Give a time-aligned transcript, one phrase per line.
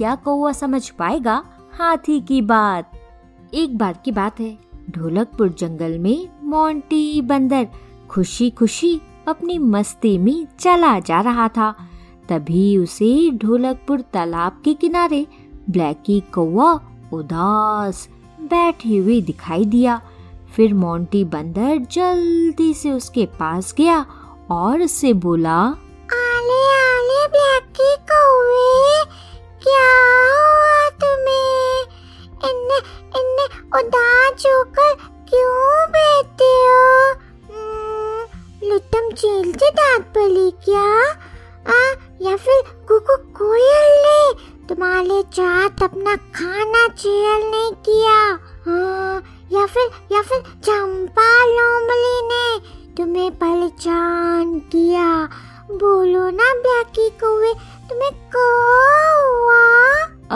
[0.00, 1.32] क्या कौआ समझ पाएगा?
[1.72, 2.92] हाथी की बात।
[3.54, 4.58] एक बार की बात है,
[4.90, 7.66] ढोलकपुर जंगल में मोंटी बंदर
[8.10, 11.74] खुशी खुशी अपनी मस्ती में चला जा रहा था।
[12.28, 15.26] तभी उसे ढोलकपुर तालाब के किनारे
[15.70, 16.72] ब्लैकी कौआ
[17.12, 18.08] उदास
[18.40, 20.00] बैठे हुए दिखाई दिया।
[20.56, 24.06] फिर मोंटी बंदर जल्दी से उसके पास गया
[24.50, 25.58] और उससे बोला,
[26.12, 28.89] आले आले ब्लैकी कौवे।
[33.78, 34.94] उदास होकर
[35.28, 37.12] क्यों बैठे हो?
[37.50, 38.24] हम्म,
[38.68, 40.86] लुटम चील से दांत पली क्या?
[41.68, 44.32] आ, या फिर कुकु कोयल ने
[44.66, 48.18] तुम्हारे चाहत अपना खाना चेयल नहीं किया?
[48.66, 52.58] हाँ, या फिर या फिर चंपा लोमली ने
[52.96, 55.28] तुम्हें पहचान किया?
[55.70, 57.52] बोलो ना ब्लैकी कौवे
[57.90, 59.60] तुम्हें कौवा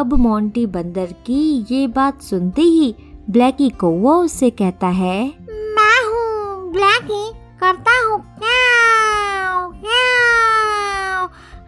[0.00, 2.94] अब मोंटी बंदर की ये बात सुनते ही
[3.30, 5.18] ब्लैकी कौआ उससे कहता है,
[5.74, 8.18] मैं हूँ ब्लैकी करता हूँ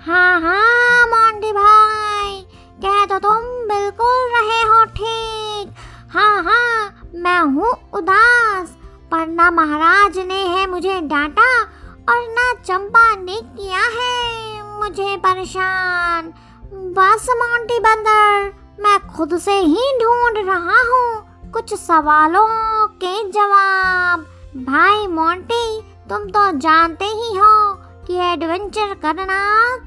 [0.00, 2.40] हाँ हाँ मोंटी भाई,
[2.84, 5.74] कह तो तुम बिल्कुल रहे हो ठीक।
[6.10, 8.68] हाँ हाँ मैं हूँ उदास,
[9.12, 11.50] पर ना महाराज ने है मुझे डांटा
[12.08, 16.32] और ना चंपा ने किया है मुझे परेशान।
[16.94, 24.20] बस मोंटी बंदर, मैं खुद से ही ढूंढ रहा हूँ। कुछ सवालों के जवाब।
[24.66, 27.74] भाई मोंटी, तुम तो जानते ही हो
[28.06, 29.38] कि एडवेंचर करना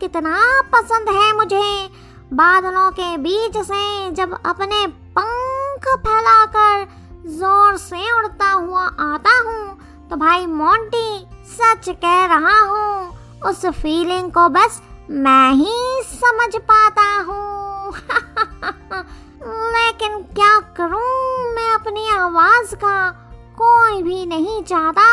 [0.00, 0.36] कितना
[0.74, 1.88] पसंद है मुझे।
[2.32, 4.86] बादलों के बीच से जब अपने
[5.18, 6.86] पंख फैलाकर
[7.30, 13.12] ज़ोर से उड़ता हुआ आता हूँ तो भाई मोंटी, सच कह रहा हूँ,
[13.46, 14.80] उस फीलिंग को बस
[15.10, 17.92] मैं ही समझ पाता हूँ।
[19.42, 23.10] लेकिन क्या करूँ अपनी आवाज़ का
[23.58, 25.04] कोई भी नहीं चाहता।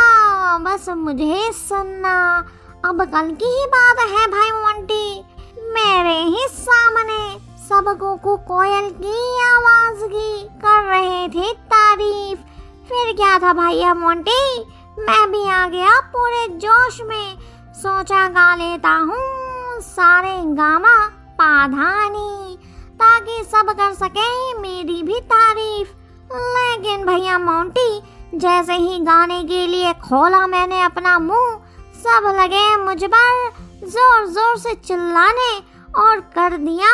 [0.58, 2.14] बस मुझे सुनना।
[2.86, 5.26] अब कल की ही बात है भाई मोंटी।
[5.74, 12.40] मेरे ही सामने सबको कोयल की आवाज़ की कर रहे थे तारीफ़।
[12.90, 14.66] फिर क्या था भैया मोंटी?
[15.00, 17.38] मैं भी आ गया पूरे जोश में।
[17.74, 20.96] सोचा गा लेता हूँ सारे गामा
[21.42, 22.58] पाधानी,
[22.96, 28.02] ताकि सब कर सके मेरी भी तारीफ़। लेकिन भैया मोंटी,
[28.36, 31.56] जैसे ही गाने के लिए खोला मैंने अपना मुँह,
[31.96, 33.50] सब लगे मुझ पर
[33.86, 35.52] ज़ोर ज़ोर से चिल्लाने
[35.98, 36.94] और कर दिया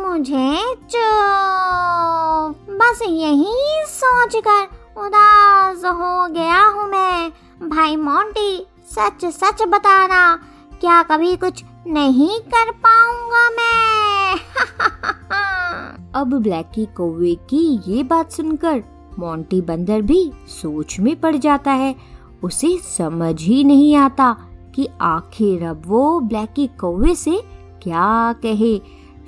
[0.00, 4.62] मुझे चुप। बस यही सोचकर
[4.98, 7.30] उदास हो गया हूँ मैं।
[7.68, 10.36] भाई मोंटी सच सच बताना,
[10.80, 14.36] क्या कभी कुछ नहीं कर पाऊँगा मैं?
[16.18, 18.82] अब ब्लैकी कौवे की ये बात सुनकर
[19.18, 21.94] मोंटी बंदर भी सोच में पड़ जाता है।
[22.42, 24.32] उसे समझ ही नहीं आता
[24.74, 27.40] कि आखिर अब वो ब्लैकी कौवे से
[27.82, 28.78] क्या कहे।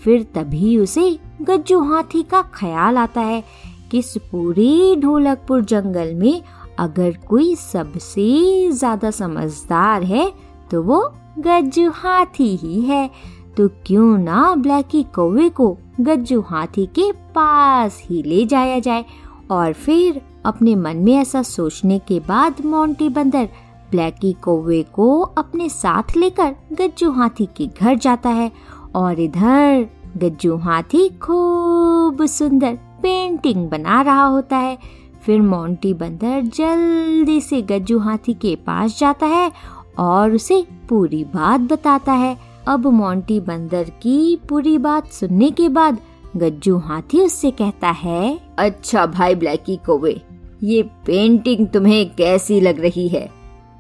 [0.03, 3.43] फिर तभी उसे गज्जू हाथी का ख्याल आता है
[3.91, 6.43] कि इस पूरे ढोलकपुर जंगल में
[6.79, 10.31] अगर कोई सबसे ज़्यादा समझदार है
[10.71, 11.01] तो वो
[11.39, 13.09] गज्जू हाथी ही है।
[13.57, 19.05] तो क्यों ना ब्लैकी कौवे को गज्जू हाथी के पास ही ले जाया जाए
[19.51, 23.49] और फिर अपने मन में ऐसा सोचने के बाद मोंटी बंदर
[23.91, 28.53] ब्लैकी कौवे को अपने साथ लेकर गज्जू हाथी के घर जाता है
[28.95, 34.79] और इधर गज्जू हाथी खूब सुंदर पेंटिंग बना रहा होता है।
[35.23, 39.53] फिर मोंटी बंदर जल्दी से गज्जू हाथी के पास जाता है
[39.99, 45.99] और उसे पूरी बात बताता है। अब मोंटी बंदर की पूरी बात सुनने के बाद
[46.37, 50.23] गज्जू हाथी उससे कहता है अच्छा भाई ब्लैकी कोवे
[50.63, 53.31] ये पेंटिंग तुम्हें कैसी लग रही है?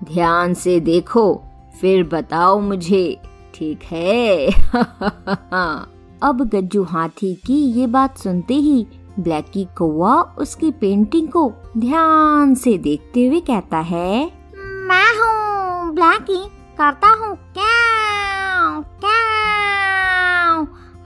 [0.05, 1.43] ध्यान से देखो
[1.81, 3.21] फिर बताओ मुझे
[3.55, 4.47] ठीक है?
[6.23, 8.87] अब गज्जू हाथी की ये बात सुनते ही
[9.21, 14.33] ब्लैकी कौआ उसकी पेंटिंग को ध्यान से देखते हुए कहता है
[14.63, 16.45] मैं हूँ ब्लैकी
[16.79, 17.80] करता हूँ क्या?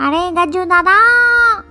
[0.04, 0.94] क्या गज्जू दादा,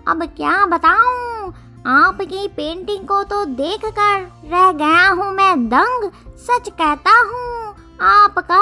[0.08, 1.54] अब क्या बताऊँ?
[1.88, 8.62] आपकी पेंटिंग को तो देखकर रह गया हूँ मैं दंग, सच कहता हूँ, आपका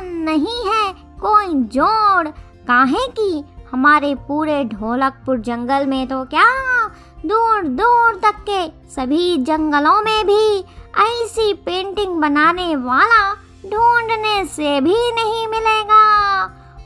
[0.00, 2.28] नहीं है कोई जोड़।
[2.68, 3.44] काहे की?
[3.72, 6.48] हमारे पूरे ढोलकपुर जंगल में तो क्या?
[7.26, 10.58] दूर दूर तक के सभी जंगलों में भी
[11.04, 13.34] ऐसी पेंटिंग बनाने वाला
[13.66, 16.04] ढूँढने से भी नहीं मिलेगा।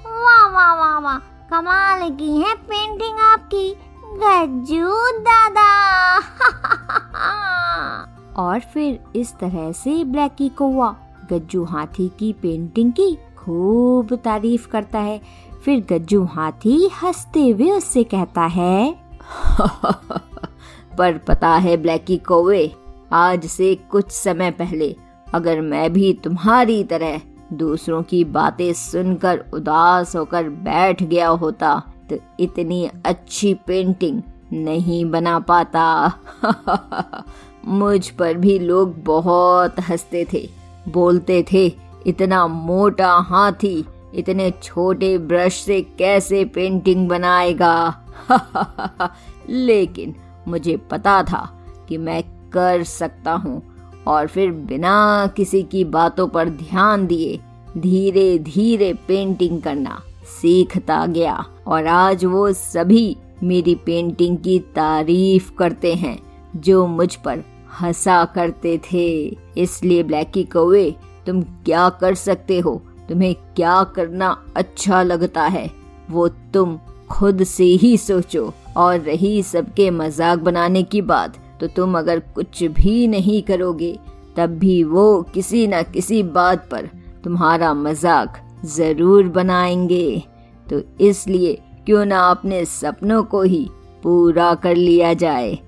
[0.06, 6.16] वाह वाह वाह वाह। कमाल की है पेंटिंग आपकी। गज्जू दादा।
[8.36, 10.96] और फिर इस तरह से ब्लैकी कौआ
[11.32, 15.20] गज्जू हाथी की पेंटिंग की खूब तारीफ़ करता है।
[15.64, 18.92] फिर गज्जू हाथी हँसते हुए उससे कहता है,
[20.98, 22.74] पर पता है ब्लैकी कौवे,
[23.12, 24.96] आज से कुछ समय पहले
[25.34, 27.20] अगर मैं भी तुम्हारी तरह
[27.52, 34.22] दूसरों की बातें सुनकर उदास होकर बैठ गया होता तो इतनी अच्छी पेंटिंग
[34.52, 36.12] नहीं बना पाता।
[37.64, 40.48] मुझ पर भी लोग बहुत हँसते थे,
[40.88, 41.72] बोलते थे,
[42.06, 43.84] इतना मोटा हाथी,
[44.14, 48.04] इतने छोटे ब्रश से कैसे पेंटिंग बनाएगा?
[49.48, 50.14] लेकिन
[50.48, 53.77] मुझे पता था कि मैं कर सकता हूँ।
[54.08, 57.38] और फिर बिना किसी की बातों पर ध्यान दिए
[57.78, 60.02] धीरे धीरे पेंटिंग करना
[60.40, 66.18] सीखता गया। और आज वो सभी मेरी पेंटिंग की तारीफ़ करते हैं,
[66.56, 67.44] जो मुझ पर
[67.80, 70.94] हंसा करते थे। इसलिए ब्लैकी कौवे,
[71.26, 72.82] तुम क्या कर सकते हो?
[73.08, 75.70] तुम्हें क्या करना अच्छा लगता है?
[76.10, 76.78] वो तुम
[77.10, 82.62] खुद से ही सोचो। और रही सबके मज़ाक बनाने की बात तो तुम अगर कुछ
[82.62, 83.98] भी नहीं करोगे,
[84.36, 86.88] तब भी वो किसी न किसी बात पर
[87.24, 90.22] तुम्हारा मज़ाक ज़रूर बनाएँगे।
[90.70, 93.68] तो इसलिए क्यों ना अपने सपनों को ही
[94.02, 95.58] पूरा कर लिया जाए।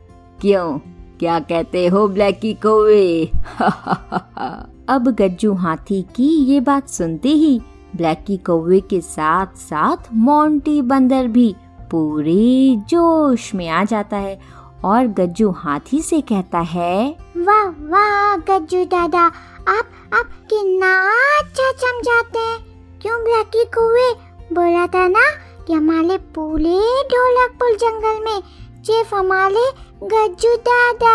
[0.41, 0.79] क्यों?
[1.19, 3.31] क्या कहते हो, ब्लैकी कोवे?
[4.89, 7.61] अब गज्जू हाथी की ये बात सुनते ही
[7.97, 11.55] ब्लैकी कौवे के साथ साथ मोंटी बंदर भी
[11.91, 14.39] पूरे जोश में आ जाता है
[14.85, 19.21] और गज्जू हाथी से कहता है वाह वाह गज्जू दादा
[19.69, 20.93] आप आप कितना
[21.39, 22.59] अच्छा समझाते हैं।
[23.03, 24.11] क्यों ब्लैकी कौवे
[24.55, 25.25] बोला था ना
[25.67, 26.79] कि हमारे पूरे
[27.13, 28.41] ढोलकपुर जंगल में
[28.87, 29.71] सिर्फ़ हमारे
[30.13, 31.15] गज्जू दादा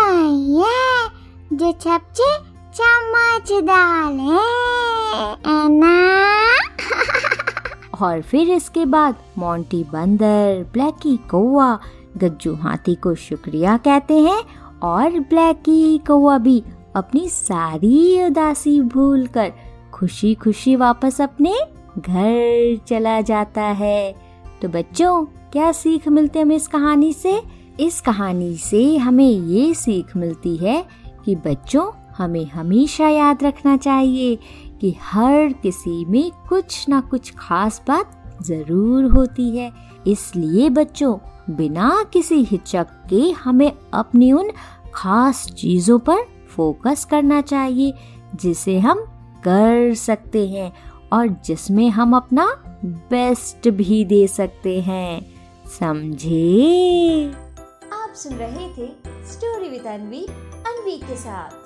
[0.52, 1.08] ये
[1.56, 2.36] जो सबसे
[2.78, 4.44] चम्मच डाले
[8.00, 11.78] और फिर इसके बाद मोंटी बंदर ब्लैकी कौआ
[12.18, 14.42] गज्जू हाथी को शुक्रिया कहते हैं
[14.82, 16.62] और ब्लैकी कौआ भी
[16.96, 19.52] अपनी सारी उदासी भूलकर
[19.92, 21.54] खुशी खुशी वापस अपने
[21.98, 24.14] घर चला जाता है।
[24.62, 27.42] तो बच्चों, क्या सीख मिलती है हमें इस कहानी से?
[27.80, 30.86] इस कहानी से हमें ये सीख मिलती है
[31.24, 34.38] कि बच्चों, हमें हमेशा याद रखना चाहिए
[34.80, 39.72] कि हर किसी में कुछ ना कुछ खास बात ज़रूर होती है।
[40.06, 41.18] इसलिए बच्चों,
[41.50, 44.50] बिना किसी हिचक के हमें अपनी उन
[44.94, 46.16] खास चीज़ों पर
[46.56, 47.94] फोकस करना चाहिए,
[48.34, 48.98] जिसे हम
[49.44, 50.72] कर सकते हैं
[51.12, 52.46] और जिसमें हम अपना
[52.84, 55.26] बेस्ट भी दे सकते हैं।
[55.78, 57.32] समझे?
[57.92, 58.88] आप सुन रहे थे
[59.32, 60.26] स्टोरी विद अनवी
[60.66, 61.65] अनवी के साथ।